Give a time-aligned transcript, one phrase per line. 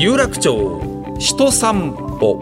[0.00, 0.80] 有楽町
[1.18, 2.40] 人散歩。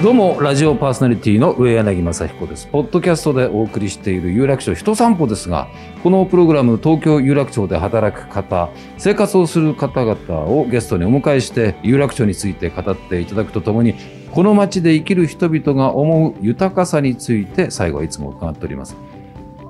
[0.00, 2.68] どうもラジオパーソナリティの上柳正彦です。
[2.68, 5.66] ポッドキャストでお送りしている有楽町人散歩ですが
[6.04, 13.96] このプログラム東京有楽町で働く方生活をする方々をゲストにお迎えして有楽町について語っていただくとともに
[14.36, 18.94] この街で生きる人々が思う豊かさについて最後はいつも伺っております。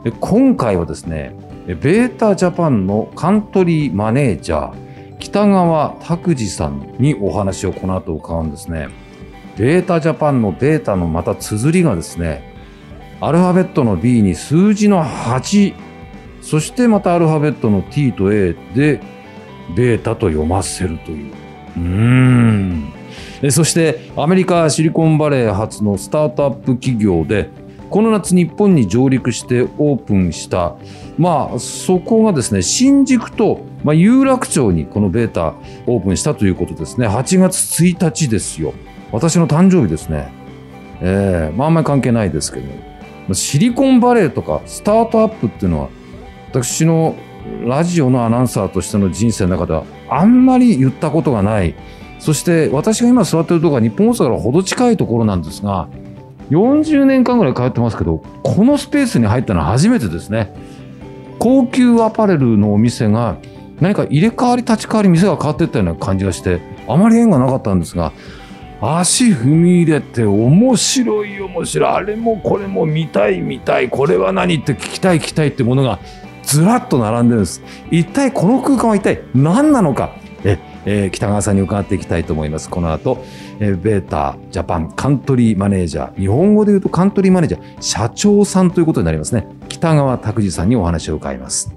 [0.02, 1.37] で今回はですね
[1.69, 8.89] ベータジャパンのカントリーマネージャー北川拓司さんにお話をこの後伺うんですね。
[9.56, 12.53] ベータジャパンのベータのまた綴りがですね
[13.20, 15.75] アルファベットの B に数字の8
[16.42, 19.01] そしてまたアルファベットの T と A で
[19.77, 21.33] ベータと読ませるという。
[21.77, 22.95] うーん。
[23.51, 27.51] そしてアメリカシリコンバレー発のスタートアップ企業で
[27.91, 30.75] この夏日本に上陸してオープンした。
[31.19, 35.55] まあそこがですね新宿と、まあ、有楽町にこのベータ
[35.87, 37.06] オープンしたということですね。
[37.06, 38.75] 8月1日ですよ。
[39.12, 40.33] 私の誕生日ですね。
[41.00, 42.67] えー、まああんまり関係ないですけど。
[43.34, 45.89] シリコンバレーとかスタートアップっていうのは
[46.50, 47.17] 私の
[47.65, 51.75] ラジオのアナウンサーとしての人生の中ではあんまり言ったことがない
[52.19, 55.89] そして私が今座ってるところは日本放送からほど近いところなんですが
[56.50, 60.55] 40年間ぐらい通ってますけどこのスペースに入ったのは初めてですね。
[61.39, 63.37] 高級アパレルのお店が
[63.81, 68.12] 何か入れ替わり立ち替わり店が変わっていったような感じがしてあまり縁がなかったんですが
[68.81, 75.98] 足踏み入れて面白い面白いあれもこれも見たい見たいこれは何って聞きたい聞きたいってものが
[76.42, 77.62] ずらっと並んでるんです。
[77.91, 80.17] 一体この空間は一体何なのか？
[80.87, 82.70] え、えー、北川さんに伺っていきたいと思います。
[82.70, 83.19] この後、
[83.61, 86.19] えー、ベータジャパンカントリーマネージャー。
[86.19, 89.47] 日本語で言うとカントリーマネージャー社長さんということになりますね。
[89.69, 91.75] 北川拓司さんにお話を伺います。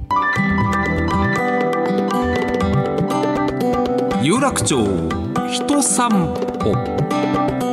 [4.22, 4.78] 有楽町
[5.50, 6.10] 人散
[6.60, 7.69] 歩。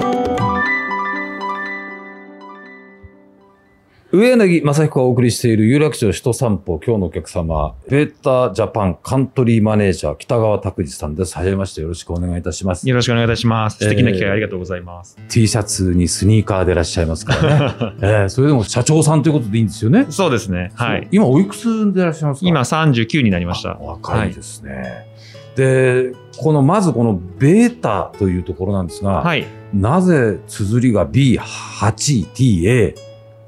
[4.17, 11.37] 上柳正彦がお送りしている有楽町人散歩今日のお客様ベータジャパンカントリーマネージャー北川拓司さんです。
[11.37, 12.89] はじめましてよろしくお願いいたします。
[12.89, 13.77] よろしくお願いいたします。
[13.77, 20.07] 素敵な機会ありがとうございます、えー、T シャツにスニーカーでいらっしゃいますからね、 えー、それでも社長さんということでいいんですよね。
[20.09, 20.73] そうですね。
[20.77, 21.09] はい。
[21.11, 22.49] 今おいくつでいらっしゃいますか？
[22.49, 23.75] 今39になりました。
[23.75, 25.17] 若いですね、はい
[25.57, 32.95] で、この、まずこのベータというところなんですが、はい、なぜ綴りが B8TA、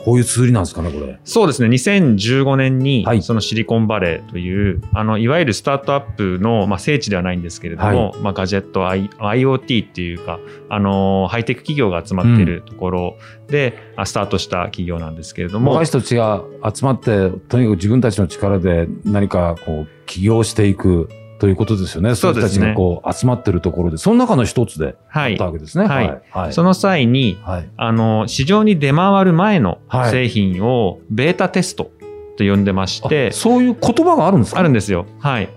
[0.05, 1.19] こういうツールなんですかね、これ。
[1.25, 1.69] そうですね。
[1.69, 10.39] 2015年に、そのシリコンバレーという、あの、いわゆるスタートアップの、まあ、聖地ではないんですけれども、はい、まあ、ガジェット、I、IoT っていうか、
[10.69, 13.17] あの、ハイテク企業が集まっているところ
[13.49, 15.73] で、うん、スタートした企業なんですけれども。
[15.73, 21.09] 若い人たちが集まって、とにかく自分たちの力で何か、こう、起業していく。
[21.39, 22.15] ということですよね。
[22.15, 22.49] そうですね。
[22.49, 25.87] たちがこう集まってるところで、その中の一つであったわけですね。
[25.87, 26.09] はい。
[26.09, 29.79] はいはい、その際に、はい、あの、市場に出回る前の
[30.11, 31.91] 製品をベータテスト
[32.37, 34.61] と呼んでまして、そういう言葉があるんですか？
[34.61, 35.07] あるんですよ。
[35.19, 35.49] はい。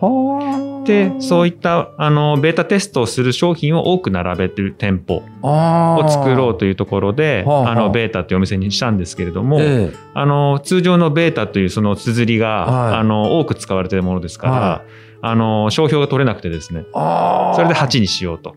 [0.86, 16.86] で、そういった、あの、ベータテストをする商品を多く並べてる店舗を作ろうというところで、あの、ベータというお店にしたんですけれども、えー、あの、通常のベータというその綴りが、はい、あの、多く使われているものですから、はいあの、商標が取れなくてですね。
[16.94, 18.56] それで8にしようと。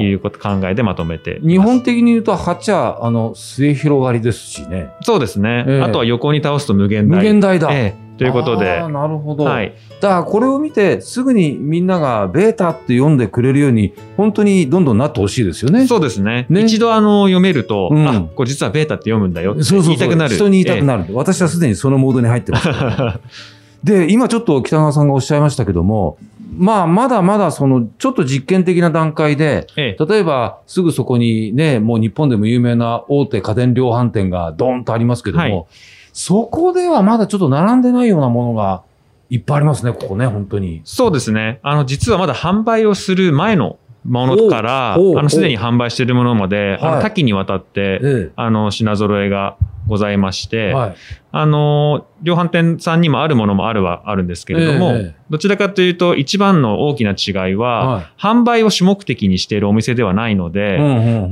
[0.00, 1.40] いうこと考えでまとめて。
[1.42, 4.90] 日本的に言うと8は、あの、末広がりですしね。
[5.02, 5.64] そうですね。
[5.66, 7.16] えー、あとは横に倒すと無限大。
[7.16, 7.68] 無限大だ。
[7.72, 8.86] えーということで。
[8.86, 9.44] なるほど。
[9.44, 9.74] はい。
[9.98, 15.86] だからこれを見て、すぐにみんながベータって読んでくれるように、本当にどんどんなってほしいですよね。
[15.86, 16.44] そうですね。
[16.50, 20.34] ね一度あの、読めると、うん、あ、これ実はベータって読むんだよって言いたくなる。
[20.34, 21.06] 人に言いたくなる。
[21.08, 22.68] えー、私はすでにそのモードに入ってます。
[23.84, 26.18] で、今ちょっと北川さんがおっしゃいましたけども、
[26.56, 35.66] まあ、まだまだその、ちょっと実験的な段階で、ええ、例えば、すぐそこにね、もう日本でも有名な大手家電量販店がドーンとありますけども、はい、
[36.12, 38.82] そこではまだちょっと並んでないようなものが
[39.30, 40.82] いっぱいありますね、ここね、本当に。
[40.84, 41.60] そうですね。
[41.62, 49.56] あの、実はまだ販売をする前のものから、あの、すでに販売しているものまで、あの多岐にわたって、あの、品揃えが
[49.86, 50.96] ございまして、はい、
[51.32, 60.78] あの、量販店さんにもあるものもあるはあるんですけれども、えー、どちらかというと一番の大きな違いは、はい、販売を主目的にしているお店ではないので、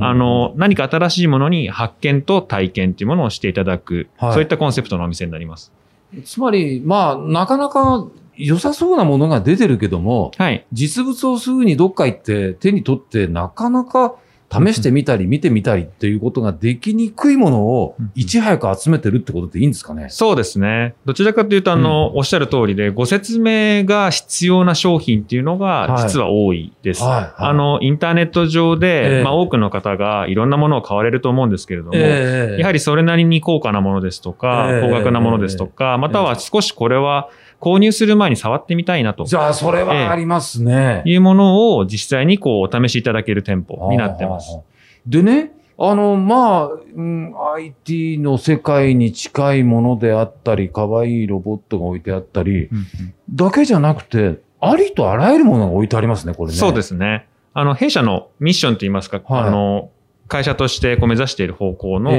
[0.00, 5.72] あの、何か新しいものに発見と体験というものをしていただく、はい、そういったコンセプトのお店になります。
[6.24, 8.06] つまり、まあ、なかなか
[8.38, 14.14] 良さそうなものが出てるけども、はい、実物をすぐにどっか行って手に取ってなかなか
[14.50, 20.94] 試してみたり見てみたりっていうことができにくいものをいち早く集めてるってことでいいんですかね、そうですね。
[21.04, 27.02] どちらかというと、あの、うん、おっしゃる通りで、ご説明が必要な商品っていうのが実は多いです。
[27.02, 27.12] はい。
[27.12, 27.22] はい。
[27.22, 37.28] はい、あの、インターネット上で、えー、まあ多くの方がいろんなものを買われると思うんですけれども、えー、やはりそれなりに高価なものですとか、高額なものですとか、または少しこれは、
[37.60, 39.24] 購入する前に触ってみたいなと。
[39.24, 41.02] じゃあ、それはありますね。
[41.04, 44.60] いうものを実際にこう、お試しいただける店舗になってます。
[45.06, 52.84] でね、あの、まあ、うん、IT の世界に近いものであったり、可愛いロボットが置いてあったり、うんうん、
[53.30, 56.58] だけじゃなくて、ありとあらゆるものが置いてありますね、これね。
[56.58, 57.28] そうですね。
[57.54, 59.90] あの、弊社のミッションといいますか、はい、あの、
[60.26, 62.12] 会社としてこう目指している方向の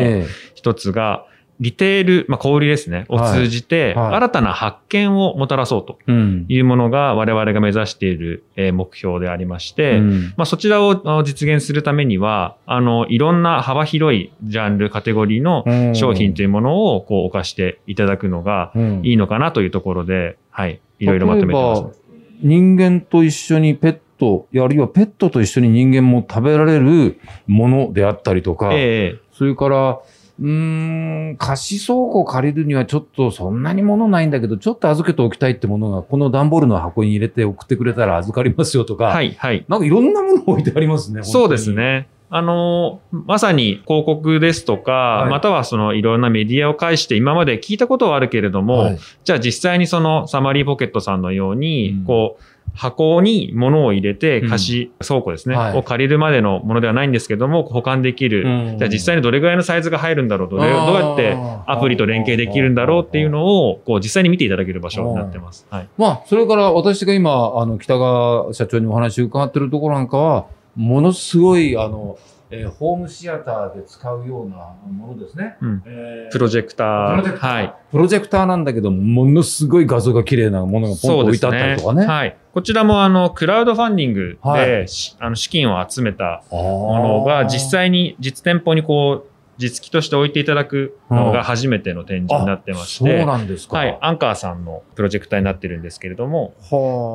[0.55, 9.99] 一つが、えーリテール、まあ、小売りですね、を通じて、新たな発見をもたらそうというものが我々が目指している目標でありまして、
[10.37, 18.71] まあ、そちらを実現するためには、あの、いろんな幅広いジャンル、カテゴリーの商品というものをこう、置かしていただくのが
[19.03, 22.01] いいのかなというところで、はい、いろいろまとめてます。
[22.41, 29.99] 人間と一緒にペット、あるいはペットと一緒に人間も食べられるものであったりとか、えー、それから、
[30.39, 39.65] うーん、貸し倉庫借りるにはちょっとそんなに物ないんだけど、ちょっと預けておきたいってものが、この段ボールの箱に入れて送ってくれたら預かりますよとか、はい、はい。
[39.67, 41.23] なんかいろんなもの置いてありますね。
[41.23, 42.07] そうですね。
[42.31, 52.43] あの、まさに広告ですとか、はい、またはそのいろんなメディアを介して今まで聞いたことはあるけれども、はい、じゃあ実際にそのサマリーポケットさんのように、こう、
[52.79, 58.43] 箱に物を入れて貸し、倉庫ですね、はい、を借りるまでのものではないんですけども、保管できる。
[58.45, 61.37] うん、じゃあ実際にどれぐらいのサイズが入るんだろうどれ、どうやって
[61.67, 65.67] アプリと連携できるんだろうっていうのを、こう実際に見ていただける場所になってます。
[65.69, 65.89] はい。
[65.97, 70.45] まあ、それから私が今、あの、北川社長にお話を伺ってるところなんかは、
[70.77, 72.17] ものすごい、あの、
[72.51, 75.57] えー、ホームシアターで使うようなものですね。
[75.61, 77.11] うん、えー、プロジェクター。
[77.11, 77.53] プロジェクター。
[77.53, 77.75] はい。
[77.91, 82.01] プロジェクターなんだけど、ものすごい画像が綺麗なものがポンと置いてあったりとかね。
[82.01, 82.37] ねはい。
[82.53, 84.87] こちらもあの、クラウドファンディングで、はい、
[85.19, 89.29] あの資金を集めたものが実際に実店舗にこう、
[89.59, 93.77] 実機として置いていただくのが初めての展示になってまして、そうなんですか。
[93.77, 93.97] はい。
[94.01, 96.53] アンカーさんのプロジェクターになってるんですけれども、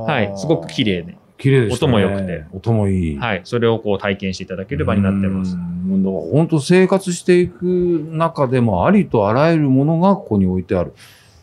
[0.07, 0.33] はい。
[0.37, 2.45] すごく綺麗で、綺麗です、ね、音も良くて。
[2.55, 3.19] 音もいい。
[3.19, 3.43] はい。
[3.45, 5.59] それをこう体験していただける場になってます。
[6.33, 7.65] 本当生活していく
[8.11, 10.95] 中でもありとあらゆるものがここに置いてある。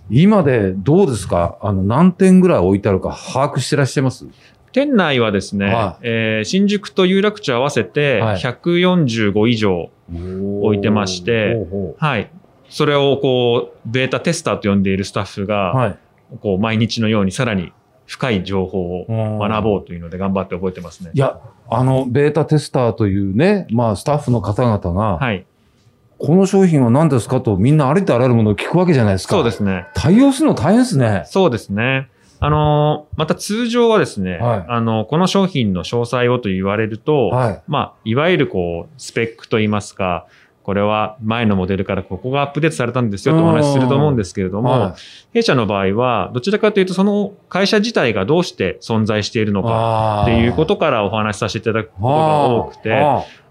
[0.09, 1.59] 今でどうですか？
[1.61, 4.25] あの、何点ぐらい置いてあるか把握してらっしゃいます？
[4.71, 11.57] 店内はですね、はい、えー、新宿と有楽町合わせて145以上置いてまして、
[11.99, 12.31] はい。
[12.69, 15.97] それをこう、ベータテスターと呼んでいるスタッフが、はい、
[16.39, 17.71] こう、毎日のようにさらに
[18.11, 19.05] 深い情報を
[19.39, 21.11] 学ぼうというので頑張って覚えてますね。
[21.13, 25.45] いや、あの、ベータテスターというね、まあ、スタッフの方々が、はい。
[26.17, 29.35] この商品は何ですかとみんなありとあらゆるものを聞くわけじゃないですか。
[29.35, 29.85] そうですね。
[29.95, 31.23] 対応するの大変ですね。
[31.25, 32.09] そうですね。
[32.41, 40.27] あのまた通常はですね、はい、あの、この商品の詳細をと言われると、はい、まあ、いわゆるこう、スペックといいますか、
[40.63, 45.01] これは前のモデルからここがアップデートされたんですよとお話しすると思うんですけれども、はい、
[45.33, 52.93] 弊社の場合は、どちらかというとその会社自体がどうして存在しているのかっていうことからお話しさせていただくことが多くて、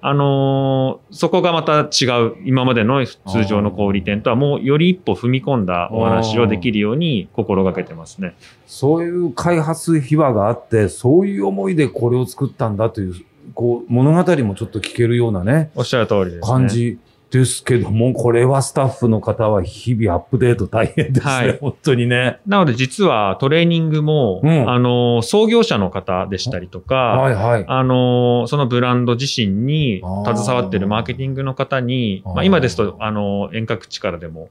[0.03, 8.35] あのー、そこがまた違う、今までの通常の小売店とはもうより一歩踏み込んだお話をできるように心がけてますね。
[8.67, 13.15] そういう開発秘話があって、そういう思いでこれを作ったんだという
[13.55, 15.71] こう、物語もちょっと聞けるようなね。
[15.75, 16.41] おっしゃる通りです、ね。
[16.43, 16.99] 感じ
[17.31, 21.33] ですけども、これはスタッフの方は日々アップデート大変ですね。
[21.33, 22.41] はい、本当にね。
[22.47, 34.49] なので実はトレーニングも、うん、あの、創業者の方でしたりとか、はいはい、あの、そのブランド自身に携わっているマーケティングの方に、まあ、今ですと、あの、遠隔地からでも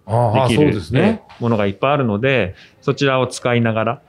[0.47, 4.01] できる、ね、ものがいっぱいあるので、そちらを使いながら、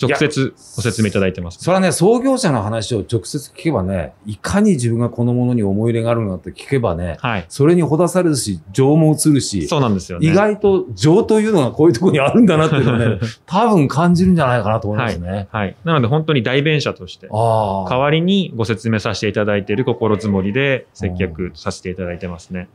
[0.00, 1.58] 直接ご説明いただいてます。
[1.60, 10.28] それはね、創業者の話を直接聞けばね、いかに自分がこのものに思い入れがあるのかって聞けばね、はい、それにほだされるし、情も映るし、そうなんですよね。
[10.28, 15.28] 意外と情というのがこういうところにあるんだなっていうのをね、 多分感じるんじゃないかなと思いますね。
[15.28, 15.48] はい。
[15.50, 22.68] はい、なので本当に代弁者として、代わりにご説明させていただいている心づもりで接客させていただいてますね。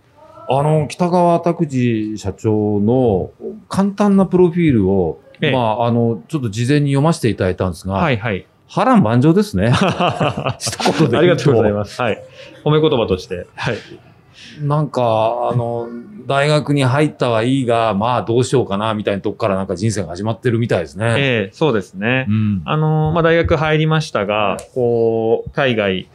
[0.52, 3.30] あの、北川拓司社長の
[3.68, 8.46] 簡単なプロフィールをええ、まあ、あの、ちょっと事前に読ませていただいたんですが、はいはい。
[8.68, 9.72] 波乱万丈ですね。
[10.60, 12.02] 一言でありがとうございます。
[12.02, 12.22] はい。
[12.64, 13.48] 褒め言葉として。
[13.56, 13.78] はい。
[14.62, 15.88] なんか、あの、
[16.28, 21.16] 大学に入ったはいいが、まあどうしようかな、みたいなとこからなんか人生が始まってるみたいですね。
[21.18, 22.26] ええそうですね。
[22.30, 26.08] うん、あの、まあ大学入りましたが、こう、海外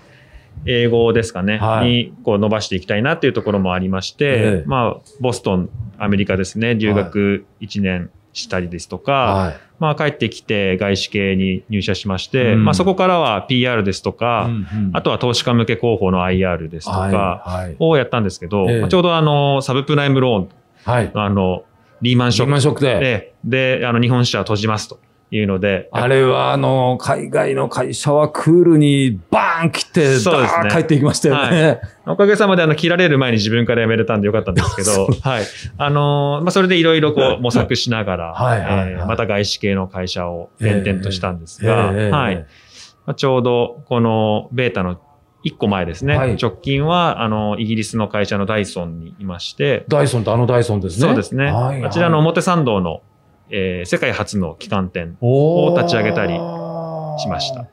[0.66, 20.48] 英語ですかね、はい、にこう伸ばしていきたいなっていうところもありまして、ええ、まあ、ボストン、アメリカですね、留学1年したりですとか、はい、まあ、帰ってきて外資系に入社しまして、うん、まあ、そこからは PR ですとか、うんうん、あとは投資家向け広報の IR ですとかをやったんですけど、はいはい、ちょうどあの、サブプライムローン、
[20.84, 21.64] はい、あの、
[22.02, 24.98] リーマンショックで、で、であの、日本支社は閉じますと。
[25.36, 25.88] いうので。
[25.90, 30.70] あれは、あの、海外の会社はクールにバーン切って、そうですね。
[30.70, 31.66] 帰っていきましたよね。
[31.66, 35.44] はい、おかげさまで、あの、切られる前に自分から辞めれたんでよかったんですけど、はい。
[35.76, 42.36] あの、まあ、それでいろいろこう模索しながら、はいはいえー、また外資系の会社を転々としたんですが、えーえー、はい。
[42.36, 45.00] まあ、ちょうど、このベータの
[45.42, 46.16] 一個前ですね。
[46.16, 49.84] はい、直近は、あの、イギリスの会社のダイソンにいまして。
[49.88, 51.06] ダイソンってあのダイソンですね。
[51.06, 51.44] そうですね。
[51.44, 53.02] はいはい、あちらの表参道の
[53.50, 57.66] えー、世界初の旗艦店を立ち上げたりしました。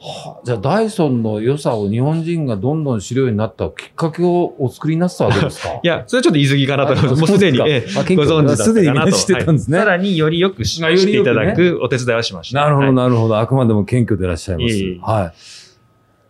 [0.00, 5.80] はあ、じゃあダイソンの良さを日本人がどんどん知るようになったきっかけをお作りになってたわけですか？
[5.82, 7.20] いや、それはちょっと言い過ぎかなと思います。
[7.20, 9.10] もうすでに、えご存知だったかなと。
[9.16, 12.60] してたんですね、はい、さらによりよく知っていただくお手伝いをしました。
[12.60, 13.38] なるほど、なるほど。
[13.38, 15.10] あくまでも謙虚でいらっしゃいます。
[15.10, 15.32] はい。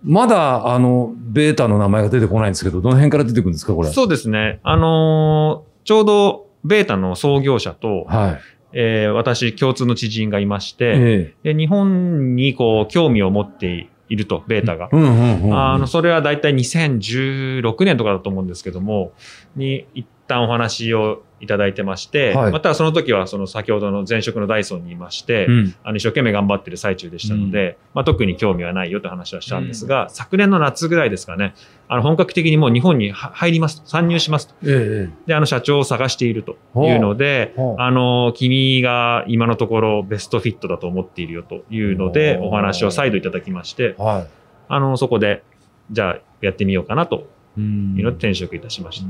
[0.03, 3.89] まだ、あの、ベータの名前が出てこないんですけど、どの辺から出てくるんですか、これ？
[3.91, 4.61] そうですね。
[4.63, 8.41] あのー、ちょうど、ベータの創業者と、はい、
[8.73, 14.89] えー、私共通の知人がいまして、えー、で日本にこう興味を持っていると、ベータが。
[14.93, 19.13] あの、それはだいたい2016年とかだと思うんですけども、
[19.55, 31.55] に一旦お話をいただいてまして、はい、またその時はその先ほどの前職のダイソンにいまして、うん、あの一生懸命頑張ってる最中でしたので、うん、まあ、特に興味はないよって話はしたんですが、うん、昨年の夏ぐらいですかね、
[31.89, 34.55] あの本格的にもう日本に入りますと、参入しますと。
[34.65, 44.27] ええ、で、あの社長を探しているというので、あの、君が今のところベストフィットだと思っているよというので、お話を再度いただきまして、はい、
[44.69, 45.43] あの、そこで、
[45.91, 49.07] じゃあやってみようかなというので転職いたしました。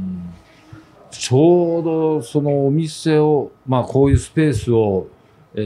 [1.11, 5.09] ちょうどそのお店を、まあこういうスペースを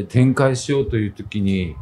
[0.09, 1.77] 展開しようという時に、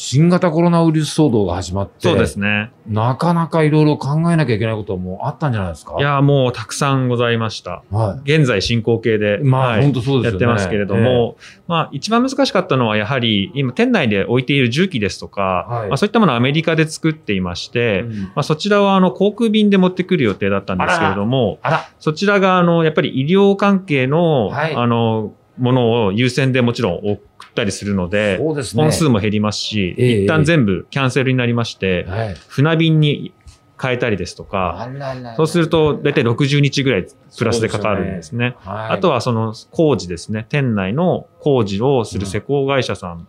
[0.00, 2.70] 新型コロナウイルス騒動が始まって、そうですね。
[2.86, 5.96] なかなかいろいろ考えなきゃいけないこともあったんじゃないですか？
[5.98, 7.82] いや、もうたくさんございました。
[7.90, 8.32] はい。
[8.32, 10.36] 現在進行形で、まあ、はい、本当そうですね。
[10.36, 21.58] やってますけれども、えー、まあ、一番難しかったのはやはり、今、店内で置いている重機ですとか、はい、まあ、そういったものをアメリカで作っていまして、うん、まあ、そちらは、あの、航空便で持ってくる予定だったんですけれども、
[21.98, 27.20] そちらが、あの、やっぱり医療関係の、はい、あの、ものを優先でもちろん送
[27.58, 33.32] ったりするので、そうですね、本数も減りますし、えー、一旦全部キャンセルになりまして、はい、船便に
[33.80, 34.88] 変えたりですとか、
[35.36, 38.56] そうすると大体60日ぐらいプラスでかかるんですね。
[38.62, 40.46] すねはい、あとはその工事ですね。
[40.48, 43.26] 店内の工事をする施工会社さん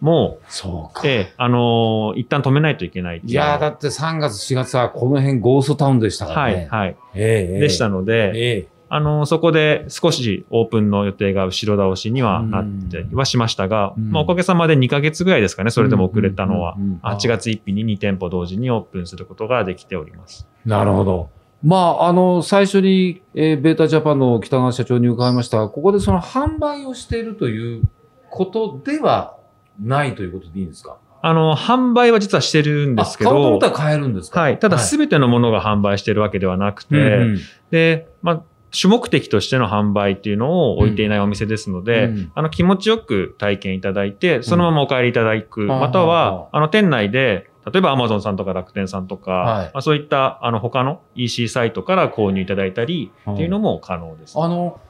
[0.00, 1.02] も、うん、そうか。
[1.06, 6.68] ええ、あのー、一旦止めないといけないいいやだって3月4月はこの辺ゴーストタウンでしたからね。
[6.70, 6.96] はい、はい。
[7.14, 20.48] ええ、でしたので、ええあの、そこで少しオープンの予定が後ろ倒しにはなってはしましたが、うん、まあおかげさまで2ヶ月ぐらいですかね、それでも遅れたのは、8月1日に2店舗同時にオープンすることができております。
[20.66, 21.30] なるほど。
[21.62, 27.82] まあ、あの、最初に、えー、ベータジャパンの北川社長に伺いましたが、ここでその販売をしているという
[28.30, 29.36] ことでは
[29.78, 30.96] ないということでいいんですか？
[31.22, 33.30] あの、販売は実はしてるんですけど。
[33.30, 34.40] 買おうと思ったら買えるんですか？
[34.40, 34.58] はい。
[34.58, 37.38] ただ、すべてのものが販売してるわけではなくて、はいうんうん、
[37.70, 54.38] で、まあ、主目的としての販売っていうのを置いていないお店ですので、うん、あの気持ちよく体験いただいて、そのままお帰りいただく、うん、または、あの店内で、例えばアマゾンさんとか楽天さんとか、はい、まあ、そういったあの他の EC サイトから購入いただいたりっていうのも可能です。
[54.38, 54.80] あの、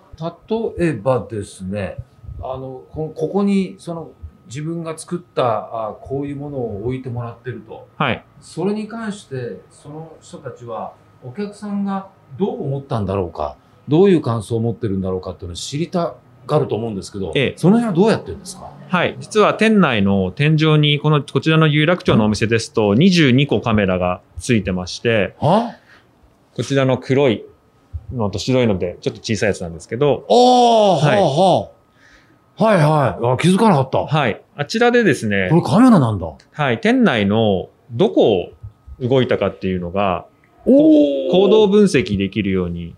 [0.78, 1.96] 例えばですね、
[2.42, 4.12] あの、ここにその
[4.46, 7.88] 自分が作ったあこういうものを置いてもらってると。
[7.96, 8.24] はい。
[8.40, 12.08] それに関して、その人たちはお客さんが
[12.38, 13.56] どう思ったんだろうか。
[13.88, 16.14] どういう感想を持ってるんだろうかっていうのを知りた
[16.46, 18.72] がると思うんですけど、ええ、その辺はどうやってるんですか？
[18.88, 19.16] はい。
[19.20, 25.76] 実は店内の天井に、この、こちらの有楽町のお店ですと、22個カメラがついてまして、は？
[26.56, 27.44] こちらの黒い
[28.12, 30.26] のと白いので、ちょっと小さいやつなんですけど。
[30.28, 31.70] ああ、はい、は
[32.58, 33.34] あ、はいはい。
[33.34, 33.98] あ気づかなかった。
[33.98, 34.42] はい。
[34.56, 35.48] あちらでですね。
[35.50, 36.26] これカメラなんだ。
[36.50, 36.80] はい。
[36.80, 38.52] 店内のどこを
[39.00, 40.26] 動いたかっていうのが、
[40.64, 42.94] 行動分析できるように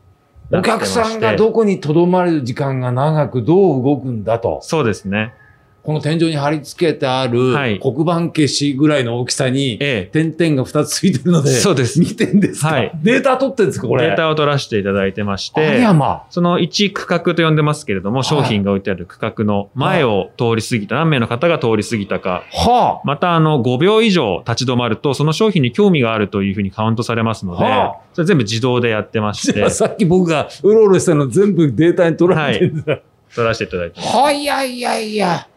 [0.52, 4.60] お客さんがどこに留まる時間が長くどう動くんだと。
[4.62, 5.34] そうですね。
[5.82, 11.98] この天井に貼り付けてある黒板消しぐらいの大きさに、点々が2つついてるので、そうです。
[11.98, 14.06] 見てんですか、はい、データ取ってんですかこれ？
[14.06, 15.84] データを取らせていただいてまして、
[16.30, 29.68] その1区画と呼んでますけれども、商品が置いてある区画の前を通り過ぎた、何名の方が通り過ぎたか、はあ、またあの5秒以上立ち止まると、その商品に興味があるというふうにカウントされますので、はあ、それ全部自動でやってまして。
[29.70, 33.02] さっき僕がうろうろしたの全部データに取られてるんだ、はい、
[33.34, 35.48] 取らせていただいてはい、いやいやいや。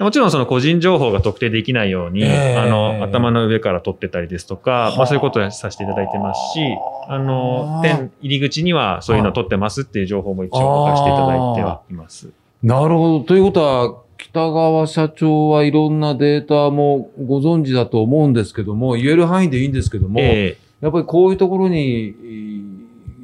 [0.00, 6.60] もちろんその個人情報が特定できないように、えー、あの、頭の上から撮ってたりですとか、まあそういうことをさせていただいてますし、
[7.06, 12.30] あの、店入り口にはそういうの撮ってますっていう情報も一応書かせていただいてはいます。
[12.62, 13.20] なるほど。
[13.20, 22.14] ということは、北川社長はいろんなデータもご存知だと思うんですけども、言える範囲でいいんですけども、えー、やっぱりこういうところに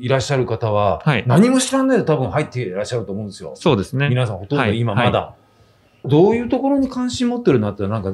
[0.01, 3.53] いらっしゃる方は、はい、何も知らないで多分入っていらっしゃると思うんですよ。
[3.57, 4.09] そうですね。
[4.09, 5.11] 皆さんほとんど今まだ。
[5.11, 5.46] はいはい
[6.09, 8.13] どういうところに関心持ってるなってなんか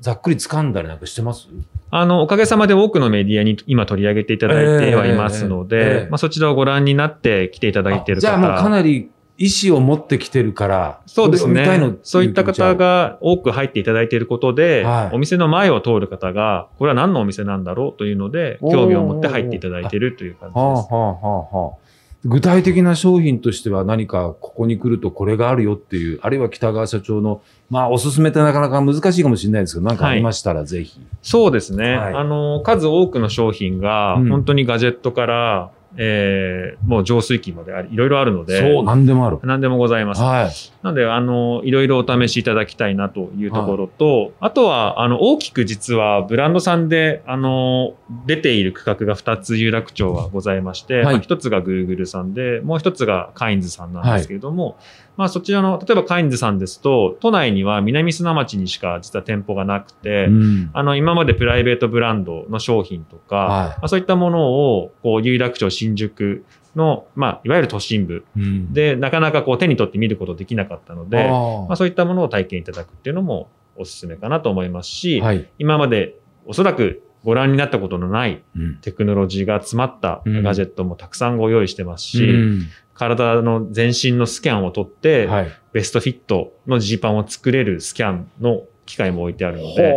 [0.00, 1.48] ざっくり掴んだりなんかしてます？
[1.90, 8.20] あの、おかげさまで多くのメディアに今取り上げていただいてはいますので、まあ、そちらをご覧になって来ていただいている方。
[8.22, 11.96] じゃあもうかなり意思を持ってきてるから、そうですね。
[12.02, 20.62] そういった方が多く入っていただいていることで、はい、お店の前を通る方が、これは何のお店なんだろうというので、興味を持って入っていただいているという感じです。
[20.62, 21.81] はあはあはあ
[22.24, 31.00] 具体的な商品としては何かここに来るとこれがあるよっていう、あるいは北川社長の、まあおすすめってなかなか難しいかもしれないですけど、何かありましたらぜひ。
[31.00, 38.60] はい、そうですね、はい、あの、数多くの商品が、本当にガジェットから、えー、もう浄水器まであり、いろいろあるので。
[38.60, 39.38] そう、何でもある。
[39.42, 40.22] 何でもございます。
[40.22, 40.50] はい。
[40.82, 47.94] なので、あの、いろいろお試しいただきたいなというところと、はい、あとは、あの、大きく実はブランドさんで、あの、
[48.26, 54.74] 出ている区画が2つ有楽町はございまして、はい、まあ、1つが Google さんで、もう1つがカインズさんなんですけれども、はい
[55.16, 68.24] まあそちらの、例えばカインズさんですと、都内には南砂町にしか実は店舗がなくて、うん、あの今までプライベートブランドの商品とか、はい、まあ、そういったものを、こう、有楽町新宿の、まあ、いわゆる都心部
[68.70, 76.16] で、うん、なかなかこう手に取って見ることできなかったので、まあ、そういったものを体験いただくっていうのもおすすめかなと思いますし、はい、今まで
[76.46, 78.42] おそらくご覧になったことのない
[78.80, 89.94] テクノロジーが詰まったガジェットもたくさんご用意してますし、うん、体の全身のスキャンを取って、はい、ベストフィットのジーパンを作れるスキャンの機械も置いてあるので、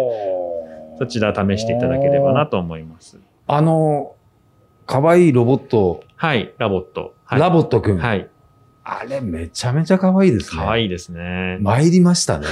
[0.98, 3.20] そちら試していただければなと思います。
[3.48, 4.16] あの、
[4.86, 6.04] かわいいロボット。
[6.16, 7.16] はい、ラボット。
[7.26, 7.98] はい、ラボットくん。
[7.98, 8.30] はい。
[8.88, 10.62] あれめちゃめちゃ可愛いですね。
[10.62, 11.58] 可愛いですね。
[11.60, 12.46] 参りましたね。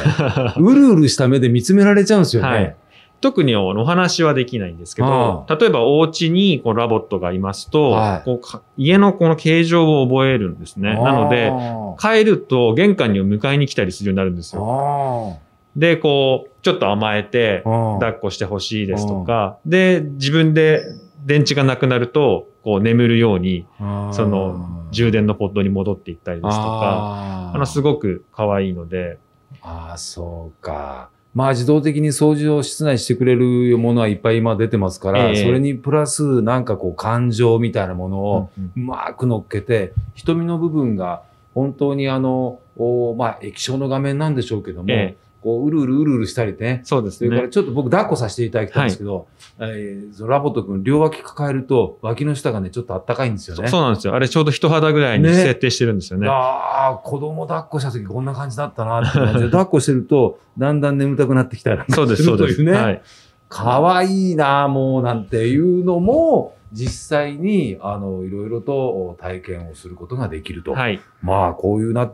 [0.57, 2.49] うるうるした目で見つめられちゃうんですよね。
[2.49, 2.75] はい
[3.23, 10.93] 特にお話はできないんですけど、例えばお家にこうラボットがいますと、はい、こう家のこの形状を覚えるんですね。
[10.93, 11.53] なので、
[11.97, 15.39] 帰ると玄関に迎えに来たりするようになるんですよ。
[15.77, 20.83] で、こう、ちょっと甘えて、抱っこしてほしいですとか、で、自分で
[21.25, 23.65] 電池がなくなると、こう眠るように、
[24.11, 29.17] その充電のポッドに戻っていったりですとか、あの、すごく可愛いので。
[29.61, 31.09] ああ、そうか。
[31.33, 41.23] まあ自動的に掃除を室内してくれるものはいっぱい今出てますから、えー、それにプラスなんかこう感情みたいなものをうまく乗っけて、瞳の部分が
[41.55, 46.81] 本当にあの、おまあ液晶の画面なんでしょうけども、えーこう、うるうるうるうるしたりね。
[46.85, 47.27] そうですね。
[47.27, 49.27] それからちょっと僕抱っこさせていただきたいんですけど、
[49.57, 53.67] はい、えー、ラボット君両脇抱えると脇の下がね、ちょっとあったかいんですよね。
[53.67, 54.15] そうなんですよ。
[54.15, 56.27] あれちょうど人肌ぐらいに設定してるんですよね。
[56.27, 62.63] ねああ、子供抱っこした時こんな感じだったなって感じで、 抱っこしてるとだんだん眠たくなってきたりそうです、そうです。
[62.63, 62.71] ね。
[62.71, 63.01] はい。
[63.49, 70.73] かわいいなもうなんていうのも、実際に、あの、いろいろと体験をすることができると。
[70.73, 70.99] はい。
[71.21, 72.11] まあ、こういうな、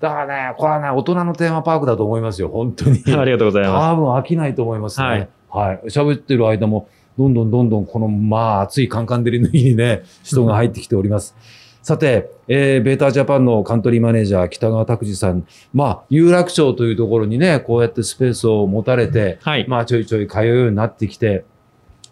[0.00, 3.02] だからね、これはね、大人のテーマパークだと思いますよ、本当に。
[3.14, 3.92] ありがとうございます。
[3.92, 5.06] 多分飽きないと思いますね。
[5.06, 5.28] はい。
[5.50, 5.80] はい。
[5.86, 11.36] 喋ってる間も、どんどんどんどんこの、まあ、熱いカンカン照りの日にね、人が入ってきております。
[11.82, 21.44] さて、えー、ベータジャパンのカントリーマネージャー、北川拓司さん、まあ、有楽町というところにね、こうやってスペースを持たれて、はい、まあ、ちょいちょい通うようになってきて、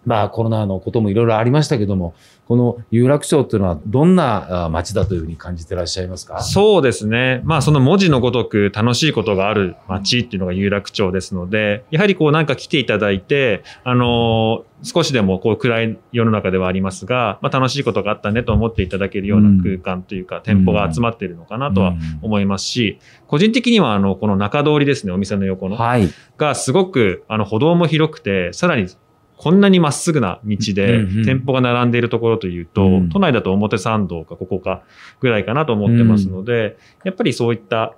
[0.07, 2.15] まあ、コロナのこともいろいろありましたけども、
[2.47, 6.41] この有楽町っていうのはどんな街だというふうに感じてらっしゃいますか？
[6.41, 7.43] そうですね。
[7.45, 25.77] まあその文字のごとく楽しいことがある街っていうのが有楽町ですので、やはりこうなんか来ていただいて、あの少しでもこう暗い世の中ではありますが、まあ楽しいことがあったねと思っていただけるような空間というか、うん、店舗が集まっているのかなとは思いますし、個人的にはあのこの中通りですね、お店の横の。
[25.77, 26.09] はい。
[26.39, 28.87] がすごくあの歩道も広くて、さらに
[29.39, 34.83] こんなにまっすぐな道で店舗が並んでいるところというと、うんうん、都内だと表参道かここか
[35.21, 37.95] ぐらいかなと思ってますので、うん、やっぱりそういった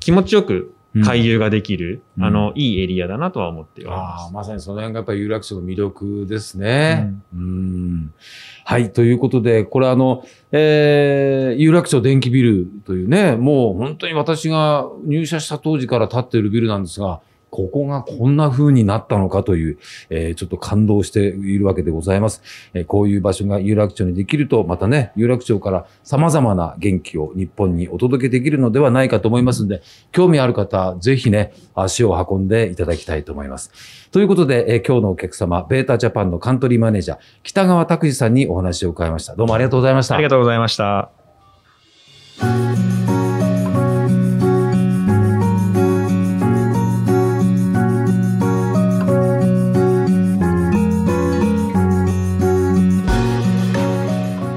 [0.00, 4.32] 気持ちよく回遊ができる、うん、あの、いいエリアだなとは思っております。
[4.32, 7.14] まさにその辺がやっぱり有楽町の魅力ですね。
[7.34, 8.14] うん、うん
[8.64, 8.92] はい。
[8.92, 17.20] ということで、これあの、えー、有楽町電気ビルというね、もう本当に私が入社した当時から建っているビルなんですが、
[17.52, 22.42] ここがこんな風になったのかという、えー、ちょっと感動しているわけでございます。
[22.72, 33.70] えー、こういう場所が有楽町にできると、またね、有楽町から様々な元気を日本にお届けできるのではないかと思いますので、興味ある方、ぜひね、足を運んでいただきたいと思います。
[34.10, 39.36] ということで、えー、今日のお客様、ベータジャパンのカントリーマネージャー、北川拓司さんにお話を伺いました。
[39.36, 40.14] どうもありがとうございました。
[40.14, 41.10] ありがとうございました。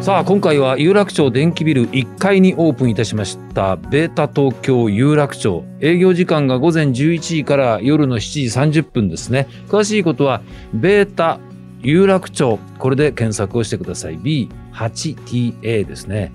[0.06, 3.76] さあ今回は有楽町電気ビル1階にオープンいたしました。
[3.76, 5.66] ベータ東京有楽町。
[5.80, 9.48] 営業時間が午前11時から夜の7時30分ですね。
[9.68, 10.44] 詳しいことは
[10.76, 11.40] ベータ
[11.82, 12.60] 有楽町。
[12.78, 14.20] これで検索をしてください。
[14.20, 16.34] B8TA ですね。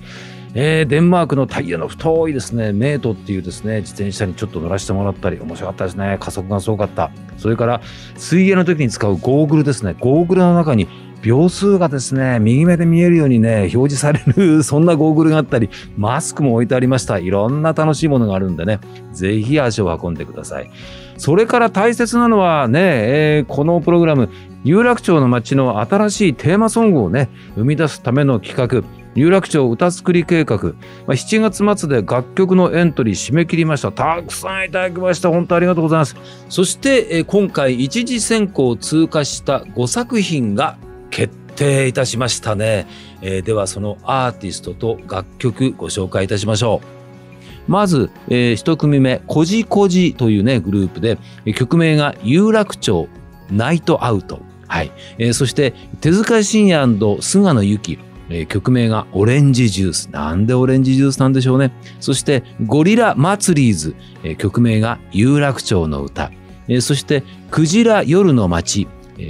[0.54, 6.16] えー、デンマークのタイヤの太いですね、メートっていうですね、自転車にちょっと乗らせてもらったり、面白かったですね。
[6.18, 7.12] 加速がすごかった。
[7.38, 7.80] それから、
[8.16, 9.94] 水泳の時に使うゴーグルですね。
[10.00, 10.88] ゴーグルの中に
[11.22, 17.18] 秒数がですね、右目で見えるようにね、表示される、 そんなゴーグルがあったり、マスクも置いてありました。
[17.18, 18.80] いろんな楽しいものがあるんでね、
[19.12, 20.70] ぜひ足を運んでください。
[21.16, 24.30] それから大切なのはね、えー、このプログラム、
[24.64, 33.92] 有楽町の街の新しいテーマソングをね、生み出すための企画、有楽町歌作り計画、まあ、7月末で楽曲のエントリー締め切りました。
[33.92, 35.28] たくさんいただきました。
[35.28, 36.16] 本当ありがとうございます。
[36.48, 40.78] そして、えー、今回一次選考を通過した5作品が
[41.10, 42.86] 決定いたしましたね、
[43.22, 47.00] えー、ではそのアーティストと楽曲ご紹介いたしましょう
[47.70, 51.18] まず、えー、一組目、こじこじというね、グループで、
[51.54, 53.08] 曲名が有楽町
[53.50, 54.40] ナイトアウト。
[54.66, 54.90] はい。
[55.18, 57.98] えー、そして、手塚信也菅野由紀。
[58.48, 60.06] 曲名がオレンジジュース。
[60.10, 61.72] なんでオレンジジュースなんでしょうね。
[62.00, 63.96] そして、ゴリラ祭りーズ。
[64.36, 66.30] 曲名が有楽町の歌。
[66.80, 68.86] そして、クジラ夜の街。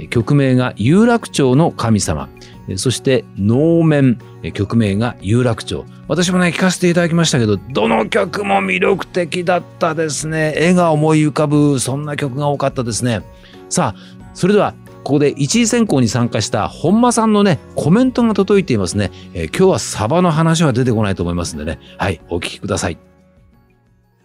[0.09, 2.29] 曲名が有楽町の神様。
[2.75, 4.19] そして能面、
[4.53, 5.85] 曲名が有楽町。
[6.07, 10.53] 私もね、聞かせていただきましたけど、どの曲も魅力的だったですね。
[10.55, 13.21] 絵が思い浮かぶ、そんな曲が多かったですね。
[13.69, 14.73] さあ、それでは、
[15.03, 19.11] ここで一次選考に参加した本間さんのね、コメントが届いていますね。
[19.33, 21.79] えー、今日はサバの話は出てこないと思いますんでね。
[21.97, 23.10] はい、お聞きください。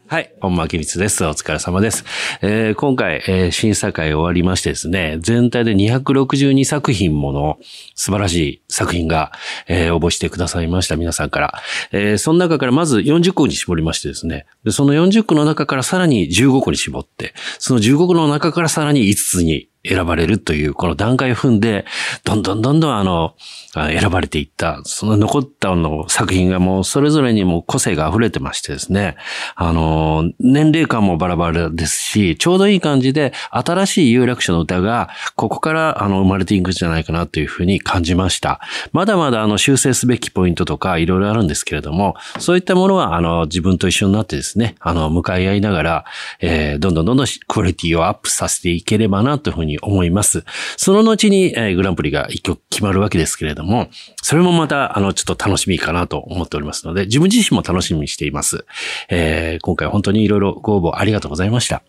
[0.08, 0.32] はい。
[0.40, 1.24] 本間明光です。
[1.26, 2.04] お疲れ様です。
[2.40, 7.58] えー、今回、えー、審査会終わりましてですね、全体で262作品もの
[7.96, 9.32] 素晴らしい作品が、
[9.66, 10.94] えー、応募してくださいました。
[10.94, 11.54] 皆さんから。
[11.90, 21.84] えー、その中からまず40個に絞りましてですね、でその40個の中からさらに15個に絞って、その15個の中からさらに5つに選ばれるという、この段階を踏んで、
[22.24, 23.34] どんどんどんどんあの、
[23.74, 29.16] 選ばれていった、その残ったの作品がもうそれぞれにも個性が溢れてましてですね、
[29.54, 38.60] あの、年齢感もバラバラですし、ちょうどいい感じで新しい有楽町の歌が、ここからあの生まれていくんじゃないかなというふうに感じました。
[38.92, 46.04] まだまだあの修正すべきポイントとかいろいろあるんですけれども、そういったものはあの自分と一緒になってですね、あの向かい合いながら、
[46.40, 50.44] えー、どんどんどんどんクオリティをアップさせていければなというふうに思います。
[50.76, 53.88] その後に、えー、グランプリが一曲決まるわけですけれども、
[54.22, 58.64] それもまた、あの、ちょっと楽しみかなと思っておりますので、自分自身も楽しみにしています。
[59.08, 61.82] えー、今回本当にいろいろご応募ありがとうございました。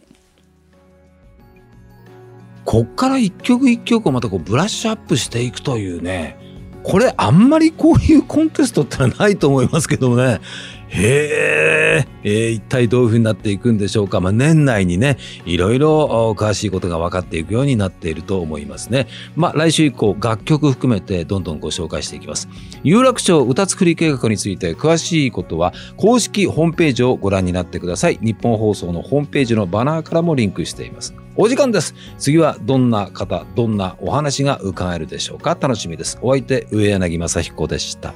[2.65, 6.38] こっから一曲一曲をまたこうブラッシュアップしていくというね、
[6.84, 10.41] これあんまりこういうコンテストってのはないと思いますけどもね、
[10.89, 14.19] へえ、ー、一体どういうふうになっていくんでしょうか。
[14.21, 19.08] まあ、年内にね、いろいろ詳しいことが分かっていくようになっていると思いますね。
[19.36, 22.47] まあ、来週以降、楽曲含めてどんどんご紹介していきます。
[22.84, 28.19] 有楽町歌作り計画について詳しいことは、公式ホームページをご覧になってください。
[28.21, 31.13] 日本放送のホームページのバナーからもリンクしています。
[31.36, 31.93] お時間です。
[32.17, 36.17] 次はどんな方、どんなお話が伺えるでしょうか楽しみです。
[36.21, 38.13] お相手、上柳正彦でした。